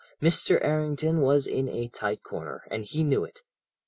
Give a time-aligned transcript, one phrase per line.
[0.19, 0.57] Mr.
[0.63, 3.41] Errington was in a tight corner, and he knew it.